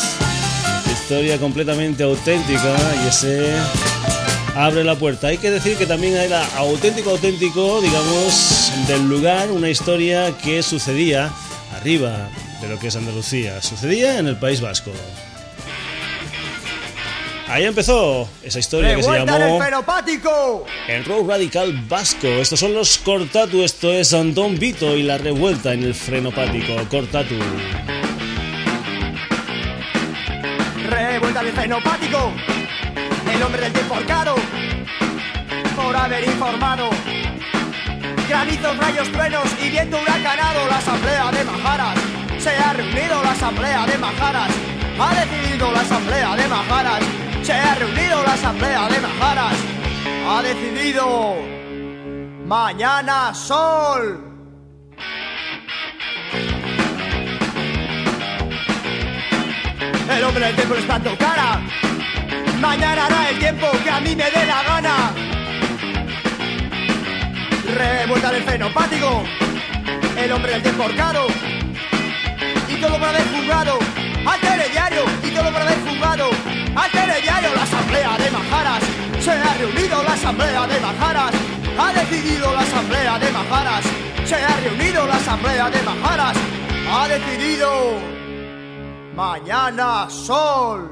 Historia 0.91 1.37
completamente 1.37 2.01
auténtica 2.01 2.75
y 3.05 3.09
ese 3.09 3.53
abre 4.55 4.83
la 4.83 4.95
puerta. 4.95 5.27
Hay 5.27 5.37
que 5.37 5.51
decir 5.51 5.77
que 5.77 5.85
también 5.85 6.15
era 6.15 6.43
auténtico, 6.55 7.11
auténtico, 7.11 7.79
digamos, 7.79 8.71
del 8.87 9.07
lugar, 9.07 9.51
una 9.51 9.69
historia 9.69 10.35
que 10.43 10.63
sucedía 10.63 11.31
arriba 11.75 12.27
de 12.61 12.69
lo 12.69 12.79
que 12.79 12.87
es 12.87 12.95
Andalucía. 12.95 13.61
Sucedía 13.61 14.17
en 14.17 14.25
el 14.25 14.37
País 14.37 14.61
Vasco. 14.61 14.89
Ahí 17.49 17.65
empezó 17.65 18.29
esa 18.43 18.59
historia 18.59 18.95
que 18.95 19.01
se 19.01 19.11
llamó 19.11 19.59
el 20.87 21.05
rock 21.05 21.29
radical 21.29 21.73
vasco. 21.87 22.27
Estos 22.27 22.59
son 22.59 22.75
los 22.75 22.99
Cortatu, 22.99 23.63
esto 23.63 23.91
es 23.91 24.13
Andón 24.13 24.59
Vito 24.59 24.95
y 24.95 25.01
la 25.01 25.17
revuelta 25.17 25.73
en 25.73 25.81
el 25.81 25.95
frenopático. 25.95 26.75
Cortatu. 26.91 27.33
Revuelta 30.89 31.41
en 31.41 31.47
el 31.47 31.53
frenopático. 31.53 32.31
El 33.33 33.41
hombre 33.41 33.61
del 33.63 33.73
tiempo 33.73 33.95
arcado. 33.95 34.35
Por 35.75 35.95
haber 35.95 36.25
informado. 36.25 36.91
Granizos, 38.29 38.77
rayos, 38.77 39.11
truenos 39.11 39.45
y 39.59 39.69
viento 39.71 39.99
huracanado. 39.99 40.67
La 40.67 40.77
asamblea 40.77 41.31
de 41.31 41.43
Majaras. 41.45 41.97
Se 42.37 42.51
ha 42.51 42.73
reunido 42.73 43.23
la 43.23 43.31
asamblea 43.31 43.87
de 43.87 43.97
Majaras. 43.97 44.51
Ha 44.99 45.25
decidido 45.25 45.71
la 45.71 45.81
asamblea 45.81 46.35
de 46.35 46.47
Majaras 46.47 47.28
se 47.49 47.55
ha 47.55 47.73
reunido 47.73 48.23
la 48.23 48.33
asamblea 48.33 48.87
de 48.89 48.99
Majaras. 48.99 49.57
Ha 50.29 50.41
decidido 50.43 51.35
mañana 52.45 53.33
sol. 53.33 54.03
El 60.15 60.23
hombre 60.25 60.45
del 60.45 60.55
tiempo 60.57 60.75
está 60.75 60.95
en 60.97 61.15
cara. 61.15 61.59
Mañana 62.59 63.05
hará 63.07 63.29
el 63.29 63.39
tiempo 63.39 63.65
que 63.83 63.89
a 63.89 63.99
mí 63.99 64.15
me 64.15 64.29
dé 64.29 64.45
la 64.45 64.61
gana. 64.69 64.95
Revuelta 67.79 68.31
del 68.31 68.43
fenopático. 68.43 69.23
El 70.15 70.31
hombre 70.33 70.51
del 70.51 70.61
tiempo 70.61 70.83
horcado. 70.83 71.25
Y 72.67 72.75
todo 72.75 72.93
para 72.99 73.09
haber 73.09 73.27
jugado. 73.35 73.79
Al 74.27 74.39
telediario. 74.39 74.98
Y 75.29 75.31
todo 75.31 75.53
para 75.53 75.71
jugado 75.87 76.29
al 76.75 76.91
telediario 76.91 77.53
la 77.53 77.61
asamblea 77.61 78.17
de 78.17 78.31
Majaras. 78.31 78.83
Se 79.19 79.31
ha 79.31 79.53
reunido 79.59 80.01
la 80.01 80.13
asamblea 80.13 80.65
de 80.65 80.79
Majaras. 80.79 81.31
Ha 81.77 81.93
decidido 81.93 82.51
la 82.51 82.61
asamblea 82.61 83.19
de 83.19 83.31
Majaras. 83.31 83.85
Se 84.25 84.35
ha 84.35 84.59
reunido 84.61 85.05
la 85.05 85.15
asamblea 85.17 85.69
de 85.69 85.81
Majaras. 85.83 86.37
Ha 86.91 87.07
decidido 87.07 87.69
mañana 89.15 90.09
sol. 90.09 90.89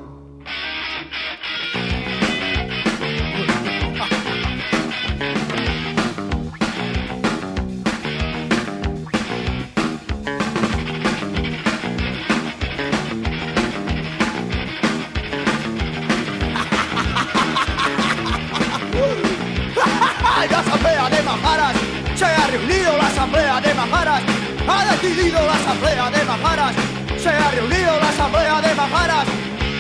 Asamblea 23.28 23.62
de 23.62 23.74
Majaras, 23.74 24.24
ha 24.68 24.86
decidido 24.92 25.40
la 25.46 25.54
asamblea 25.54 26.10
de 26.12 26.24
Majaras, 26.24 26.76
se 27.18 27.30
ha 27.30 27.52
reunido 27.52 28.00
la 28.00 28.10
asamblea 28.10 28.62
de 28.62 28.76
Majaras, 28.76 29.28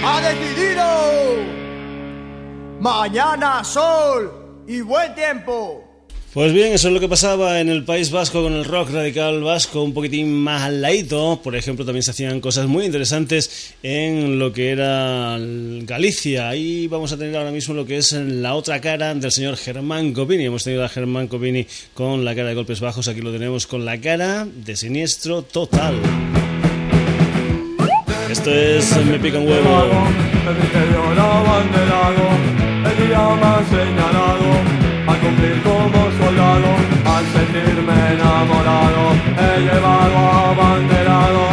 ha 0.05 0.21
decidido. 0.21 0.85
Mañana 2.79 3.63
sol 3.63 4.63
y 4.67 4.81
buen 4.81 5.15
tiempo. 5.15 5.86
Pues 6.37 6.53
bien, 6.53 6.71
eso 6.71 6.89
es 6.89 6.93
lo 6.93 6.99
que 6.99 7.09
pasaba 7.09 7.59
en 7.61 7.67
el 7.67 7.83
País 7.83 8.11
Vasco 8.11 8.43
con 8.43 8.53
el 8.53 8.63
rock 8.63 8.91
radical 8.91 9.41
vasco, 9.41 9.81
un 9.81 9.91
poquitín 9.91 10.31
más 10.31 10.61
al. 10.61 10.85
Por 11.41 11.55
ejemplo, 11.55 11.83
también 11.83 12.03
se 12.03 12.11
hacían 12.11 12.41
cosas 12.41 12.67
muy 12.67 12.85
interesantes 12.85 13.73
en 13.81 14.37
lo 14.37 14.53
que 14.53 14.69
era 14.69 15.35
Galicia. 15.39 16.47
Ahí 16.47 16.85
vamos 16.85 17.11
a 17.11 17.17
tener 17.17 17.35
ahora 17.35 17.49
mismo 17.49 17.73
lo 17.73 17.87
que 17.87 17.97
es 17.97 18.11
la 18.11 18.53
otra 18.53 18.79
cara 18.81 19.15
del 19.15 19.31
señor 19.31 19.57
Germán 19.57 20.13
Copini. 20.13 20.45
Hemos 20.45 20.63
tenido 20.63 20.85
a 20.85 20.89
Germán 20.89 21.27
Copini 21.27 21.65
con 21.95 22.23
la 22.23 22.35
cara 22.35 22.49
de 22.49 22.53
golpes 22.53 22.81
bajos, 22.81 23.07
aquí 23.07 23.21
lo 23.21 23.31
tenemos 23.31 23.65
con 23.65 23.83
la 23.83 23.99
cara 23.99 24.45
de 24.45 24.75
siniestro 24.75 25.41
total. 25.41 25.95
Esto 28.29 28.53
es 28.53 28.95
Me 29.07 29.17
pica 29.17 29.39
un 29.39 29.47
huevo. 29.47 30.07
A 35.17 35.19
cumplir 35.19 35.57
como 35.63 35.99
soldado, 36.21 36.69
al 37.09 37.25
sentirme 37.33 37.97
enamorado, 38.13 39.03
he 39.41 39.61
llevado 39.65 40.17
abanderado, 40.53 41.43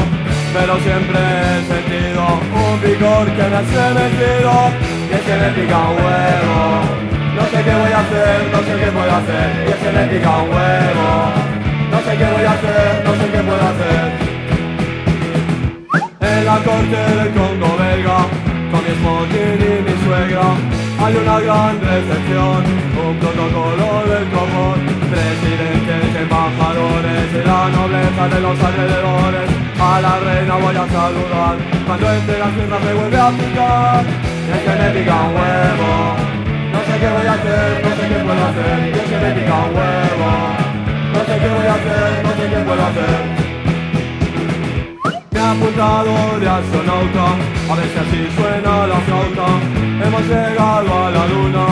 pero 0.52 0.76
siempre 0.80 1.16
he 1.16 1.64
sentido 1.72 2.22
un 2.52 2.76
picor 2.80 3.24
que 3.24 3.44
me 3.48 3.56
ha 3.56 3.64
metido 3.94 4.52
y 5.08 5.14
es 5.16 5.24
me 5.40 5.48
pica 5.56 5.78
un 5.88 5.96
huevo. 5.96 6.60
No 7.36 7.42
sé 7.48 7.58
qué 7.64 7.74
voy 7.74 7.92
a 7.92 8.00
hacer, 8.00 8.36
no 8.52 8.58
sé 8.58 8.72
qué 8.84 8.88
puedo 8.92 9.12
hacer, 9.16 9.48
y 9.64 9.70
es 9.72 9.80
me 9.94 10.04
pica 10.12 10.30
un 10.42 10.48
huevo. 10.50 11.08
No 11.90 11.98
sé 12.04 12.12
qué 12.18 12.26
voy 12.36 12.44
a 12.44 12.52
hacer, 12.52 12.90
no 13.06 13.12
sé 13.14 13.24
qué 13.32 13.40
puedo 13.48 13.64
hacer. 13.72 14.04
En 16.20 16.44
la 16.44 16.56
corte 16.68 16.98
del 17.16 17.30
Congo 17.32 17.70
belga, 17.78 18.18
con 18.84 18.90
mi 18.90 19.00
smoking 19.00 19.60
y 19.60 19.82
mi 19.82 20.04
suegra, 20.04 20.42
hay 21.04 21.16
una 21.16 21.40
gran 21.40 21.80
recepción, 21.80 22.64
un 23.06 23.16
protocolo 23.18 24.04
del 24.08 24.26
común, 24.28 24.78
presidentes, 25.10 26.16
embajadores 26.22 27.26
y 27.32 27.46
la 27.46 27.68
nobleza 27.68 28.28
de 28.28 28.40
los 28.40 28.60
alrededores. 28.60 29.50
A 29.80 30.00
la 30.00 30.18
reina 30.20 30.56
voy 30.56 30.76
a 30.76 30.86
saludar, 30.88 31.56
cuando 31.86 32.12
entre 32.12 32.38
las 32.38 32.52
tierras 32.54 32.82
me 32.84 32.94
vuelve 32.94 33.18
a 33.18 33.30
picar, 33.30 34.04
es 34.54 34.60
que 34.64 34.82
me 34.82 34.90
pica 34.90 35.14
un 35.22 35.34
huevo. 35.34 35.92
No 36.72 36.78
sé 36.84 36.92
qué 37.00 37.08
voy 37.08 37.26
a 37.26 37.32
hacer, 37.34 37.84
no 37.84 37.90
sé 37.96 38.04
qué 38.08 38.18
puedo 38.24 38.44
hacer, 38.48 38.78
es 38.94 39.06
que 39.10 39.18
me 39.18 39.30
pica 39.34 39.54
un 39.64 39.76
huevo. 39.76 40.30
No 41.14 41.20
sé 41.24 41.34
qué 41.40 41.48
voy 41.48 41.66
a 41.66 41.74
hacer, 41.74 42.24
no 42.24 42.30
sé 42.30 42.44
qué 42.50 42.60
puedo 42.64 42.82
hacer 42.86 43.33
apuntado 45.44 46.40
de 46.40 46.48
astronauta, 46.48 47.26
a 47.70 47.74
ver 47.76 47.88
si 47.92 47.98
así 47.98 48.20
suena 48.36 48.86
la 48.86 48.98
flauta. 49.06 49.46
Hemos 50.04 50.22
llegado 50.22 50.88
a 51.04 51.10
la 51.10 51.24
luna, 51.32 51.66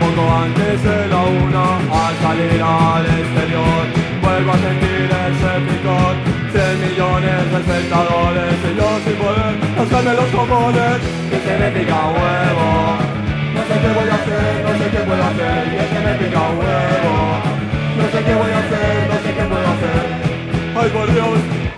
poco 0.00 0.22
antes 0.44 0.82
de 0.82 0.98
la 1.08 1.20
una, 1.22 1.64
al 2.02 2.14
salir 2.22 2.60
al 2.62 3.04
exterior, 3.06 3.82
vuelvo 4.22 4.50
a 4.52 4.58
sentir 4.66 5.06
ese 5.28 5.52
picor. 5.68 6.14
Cien 6.52 6.76
millones 6.84 7.40
de 7.50 7.58
espectadores 7.62 8.54
y 8.68 8.72
yo 8.76 8.88
sin 9.04 9.16
poder 9.16 9.52
rascarme 9.76 10.12
los 10.20 10.28
cojones, 10.36 10.98
que 11.30 11.38
se 11.44 11.54
me 11.60 11.68
pica 11.76 11.98
huevo. 12.12 12.68
No 13.54 13.60
sé 13.68 13.74
qué 13.82 13.90
voy 13.96 14.08
a 14.10 14.16
hacer, 14.20 14.52
no 14.66 14.72
sé 14.78 14.86
qué 14.92 15.00
puedo 15.08 15.24
hacer, 15.30 15.60
y 15.72 15.76
es 15.82 15.88
que 15.92 16.00
me 16.06 16.14
pica 16.20 16.42
huevo. 16.58 17.16
No 17.98 18.04
sé 18.12 18.18
qué 18.24 18.34
voy 18.34 18.52
a 18.52 18.58
hacer, 18.58 19.08
no 19.08 19.16
sé 19.24 19.30
qué 19.36 19.44
puedo 19.52 19.68
hacer. 19.74 20.02
Ay 20.74 20.90
por 20.90 21.12
Dios 21.12 21.71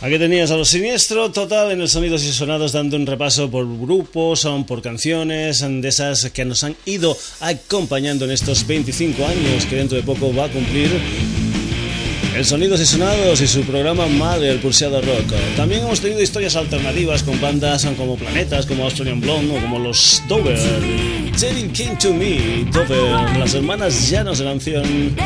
Aquí 0.00 0.18
tenías 0.18 0.50
a 0.50 0.56
los 0.56 0.68
siniestro 0.68 1.30
total 1.30 1.70
en 1.70 1.80
el 1.80 1.88
Sonidos 1.88 2.24
y 2.24 2.32
Sonados 2.32 2.72
dando 2.72 2.96
un 2.96 3.06
repaso 3.06 3.50
por 3.50 3.66
grupos, 3.78 4.48
por 4.66 4.82
canciones, 4.82 5.60
de 5.60 5.88
esas 5.88 6.30
que 6.30 6.44
nos 6.44 6.64
han 6.64 6.74
ido 6.86 7.16
acompañando 7.40 8.24
en 8.24 8.32
estos 8.32 8.66
25 8.66 9.24
años 9.24 9.64
que 9.66 9.76
dentro 9.76 9.96
de 9.96 10.02
poco 10.02 10.34
va 10.34 10.46
a 10.46 10.48
cumplir 10.48 10.90
el 12.34 12.44
Sonidos 12.44 12.80
y 12.80 12.86
Sonados 12.86 13.40
y 13.40 13.46
su 13.46 13.62
programa 13.62 14.06
Madre, 14.06 14.50
el 14.50 14.58
Pulseado 14.58 15.00
Rock. 15.00 15.32
También 15.56 15.82
hemos 15.82 16.00
tenido 16.00 16.20
historias 16.20 16.56
alternativas 16.56 17.22
con 17.22 17.40
bandas 17.40 17.86
como 17.96 18.16
Planetas, 18.16 18.66
como 18.66 18.84
Australian 18.84 19.20
Blonde 19.20 19.56
o 19.56 19.60
como 19.60 19.78
los 19.78 20.22
Dover. 20.28 20.58
Telling 21.38 21.70
Came 21.70 21.96
to 21.96 22.12
Me, 22.12 22.64
Dover, 22.70 23.36
las 23.38 23.54
hermanas 23.54 24.10
llanos 24.10 24.38
de 24.38 24.44
la 24.44 24.50
canción. 24.52 25.16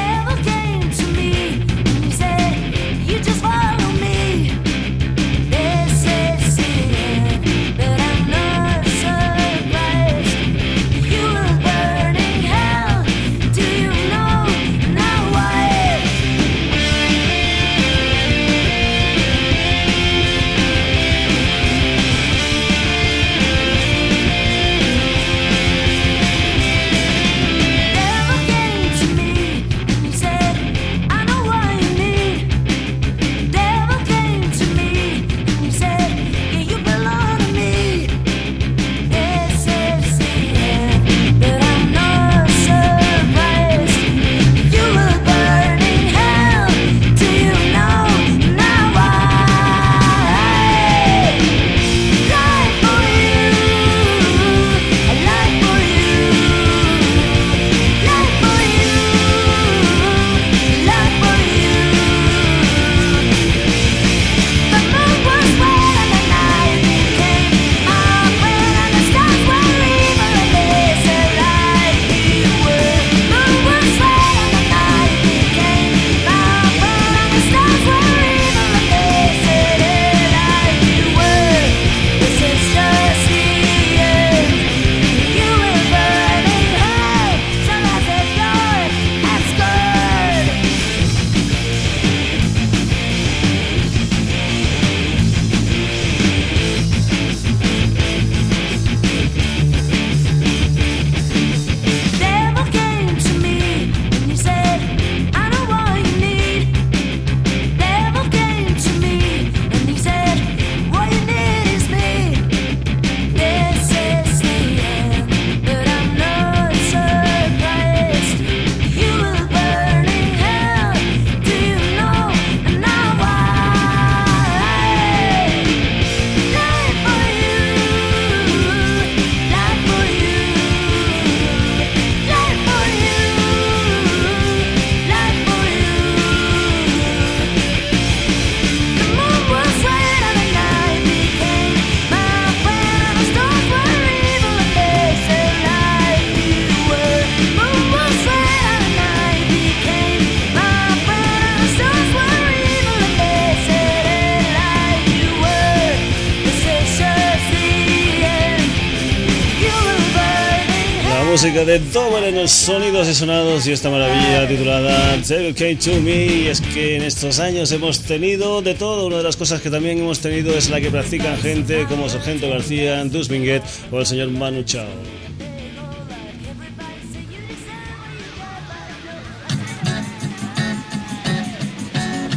De 161.67 161.81
Dover 161.81 162.23
en 162.23 162.37
los 162.37 162.53
sonidos 162.53 163.09
y 163.09 163.15
sonados 163.15 163.67
y 163.67 163.73
esta 163.73 163.91
maravilla 163.91 164.47
titulada 164.47 165.17
Devil 165.17 165.53
Came 165.53 165.75
to 165.75 166.01
Me. 166.01 166.49
Es 166.49 166.61
que 166.61 166.95
en 166.95 167.03
estos 167.03 167.41
años 167.41 167.73
hemos 167.73 168.03
tenido 168.03 168.63
de 168.63 168.75
todo. 168.75 169.07
Una 169.07 169.17
de 169.17 169.25
las 169.25 169.37
cosas 169.37 169.61
que 169.61 169.69
también 169.69 169.99
hemos 169.99 170.21
tenido 170.21 170.57
es 170.57 170.71
la 170.71 170.81
que 170.81 170.91
practican 170.91 171.37
gente 171.39 171.85
como 171.89 172.09
Sargento 172.09 172.49
García, 172.49 173.05
Dus 173.07 173.29
Minguet 173.31 173.65
o 173.91 173.99
el 173.99 174.07
señor 174.07 174.31
Manu 174.31 174.63
Chao. 174.63 174.87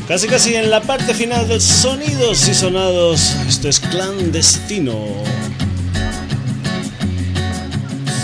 Casi 0.07 0.27
casi 0.27 0.55
en 0.55 0.71
la 0.71 0.81
parte 0.81 1.13
final 1.13 1.47
de 1.47 1.59
sonidos 1.59 2.47
y 2.47 2.55
sonados. 2.55 3.35
Esto 3.47 3.69
es 3.69 3.79
clandestino. 3.79 5.38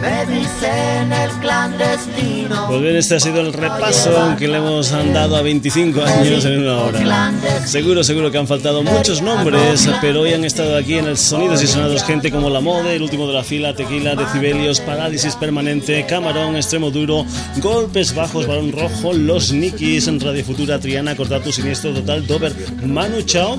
Me 0.00 0.24
dicen 0.24 1.12
el 1.12 1.30
clandestino. 1.40 2.68
Pues 2.68 2.80
bien, 2.80 2.96
este 2.96 3.16
ha 3.16 3.20
sido 3.20 3.40
el 3.40 3.52
repaso 3.52 4.34
que 4.38 4.48
le 4.48 4.56
hemos 4.56 4.90
dado 4.90 5.36
a 5.36 5.42
25 5.42 6.02
años 6.02 6.44
en 6.46 6.60
una 6.60 6.76
hora. 6.78 7.32
Seguro, 7.66 8.02
seguro 8.02 8.30
que 8.30 8.38
han 8.38 8.46
faltado 8.46 8.82
muchos 8.82 9.20
nombres, 9.20 9.88
pero 10.00 10.22
hoy 10.22 10.32
han 10.32 10.44
estado 10.44 10.76
aquí 10.76 10.94
en 10.94 11.06
el 11.06 11.18
Sonidos 11.18 11.62
y 11.62 11.66
Sonados 11.66 12.02
gente 12.04 12.30
como 12.30 12.48
La 12.48 12.60
Mode, 12.60 12.96
El 12.96 13.02
Último 13.02 13.26
de 13.26 13.34
la 13.34 13.44
Fila, 13.44 13.74
Tequila, 13.74 14.14
Decibelios, 14.14 14.80
Parálisis 14.80 15.36
Permanente, 15.36 16.06
Camarón, 16.06 16.56
Extremo 16.56 16.90
Duro, 16.90 17.26
Golpes 17.58 18.14
Bajos, 18.14 18.46
Balón 18.46 18.72
Rojo, 18.72 19.12
Los 19.12 19.52
Nikis, 19.52 20.06
Radio 20.22 20.44
Futura, 20.44 20.78
Triana, 20.78 21.14
Cortatu, 21.14 21.52
Siniestro 21.52 21.92
Total, 21.92 22.26
Dover, 22.26 22.54
Manu 22.86 23.20
Chao. 23.22 23.58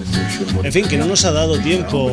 En 0.63 0.73
fin, 0.73 0.87
que 0.87 0.97
no 0.97 1.05
nos 1.05 1.23
ha 1.25 1.31
dado 1.31 1.59
tiempo, 1.59 2.11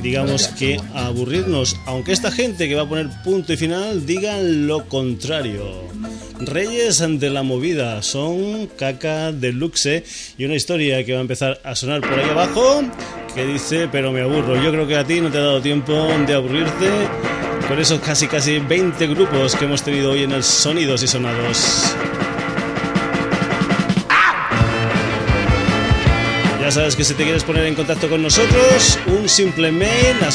digamos 0.00 0.48
que 0.48 0.80
a 0.94 1.06
aburrirnos, 1.06 1.76
aunque 1.86 2.12
esta 2.12 2.30
gente 2.30 2.68
que 2.68 2.76
va 2.76 2.82
a 2.82 2.88
poner 2.88 3.08
punto 3.24 3.52
y 3.52 3.56
final 3.64 4.04
digan 4.04 4.66
lo 4.66 4.84
contrario. 4.90 5.64
Reyes 6.38 7.00
ante 7.00 7.30
la 7.30 7.42
movida 7.42 8.02
son 8.02 8.66
caca 8.66 9.32
deluxe 9.32 10.04
y 10.36 10.44
una 10.44 10.54
historia 10.54 11.02
que 11.02 11.14
va 11.14 11.20
a 11.20 11.22
empezar 11.22 11.62
a 11.64 11.74
sonar 11.74 12.02
por 12.02 12.12
ahí 12.12 12.28
abajo 12.28 12.82
que 13.34 13.46
dice 13.46 13.88
pero 13.90 14.12
me 14.12 14.20
aburro. 14.20 14.62
Yo 14.62 14.70
creo 14.70 14.86
que 14.86 14.98
a 14.98 15.04
ti 15.04 15.18
no 15.22 15.30
te 15.30 15.38
ha 15.38 15.44
dado 15.44 15.62
tiempo 15.62 15.94
de 16.26 16.34
aburrirte 16.34 16.90
con 17.66 17.78
esos 17.78 18.00
casi 18.00 18.26
casi 18.26 18.58
20 18.58 19.06
grupos 19.06 19.56
que 19.56 19.64
hemos 19.64 19.82
tenido 19.82 20.10
hoy 20.10 20.24
en 20.24 20.32
el 20.32 20.44
Sonidos 20.44 21.02
y 21.02 21.06
Sonados. 21.06 21.94
Sabes 26.74 26.96
que 26.96 27.04
si 27.04 27.14
te 27.14 27.22
quieres 27.22 27.44
poner 27.44 27.66
en 27.66 27.76
contacto 27.76 28.08
con 28.08 28.20
nosotros, 28.20 28.98
un 29.06 29.28
simple 29.28 29.70
mail 29.70 30.16
a 30.24 30.32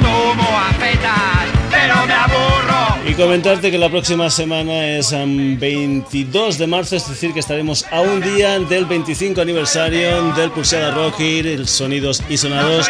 Como 0.00 0.58
afetas, 0.58 1.46
pero 1.70 2.06
me 2.06 2.14
aburro. 2.14 3.06
Y 3.06 3.12
comentarte 3.12 3.70
que 3.70 3.76
la 3.76 3.90
próxima 3.90 4.30
semana 4.30 4.86
es 4.86 5.12
um, 5.12 5.58
22 5.58 6.56
de 6.56 6.66
marzo, 6.66 6.96
es 6.96 7.06
decir, 7.06 7.34
que 7.34 7.40
estaremos 7.40 7.84
a 7.92 8.00
un 8.00 8.22
día 8.22 8.58
del 8.60 8.86
25 8.86 9.42
aniversario 9.42 10.32
del 10.32 10.50
Pulsada 10.50 10.92
Rock 10.92 11.20
el 11.20 11.68
Sonidos 11.68 12.22
y 12.30 12.38
Sonados. 12.38 12.88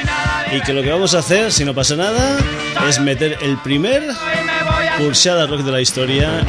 Y 0.52 0.60
que 0.60 0.72
lo 0.72 0.82
que 0.82 0.90
vamos 0.90 1.16
a 1.16 1.18
hacer, 1.18 1.50
si 1.50 1.64
no 1.64 1.74
pasa 1.74 1.96
nada, 1.96 2.38
es 2.88 3.00
meter 3.00 3.38
el 3.42 3.58
primer 3.58 4.04
Pulsada 4.98 5.48
Rock 5.48 5.62
de 5.62 5.72
la 5.72 5.80
historia 5.80 6.44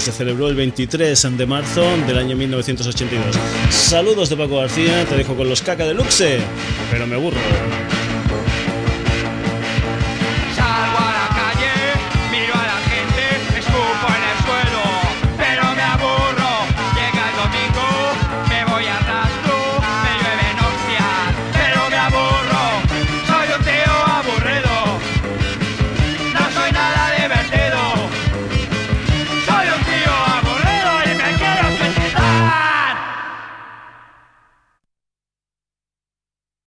se 0.00 0.12
celebró 0.12 0.48
el 0.48 0.54
23 0.54 1.36
de 1.36 1.46
marzo 1.46 1.82
del 2.06 2.18
año 2.18 2.36
1982. 2.36 3.36
Saludos 3.70 4.28
de 4.28 4.36
Paco 4.36 4.58
García, 4.58 5.04
te 5.04 5.16
dejo 5.16 5.34
con 5.34 5.48
los 5.48 5.62
caca 5.62 5.86
de 5.86 5.94
Luxe, 5.94 6.40
pero 6.90 7.06
me 7.06 7.16
aburro. 7.16 7.38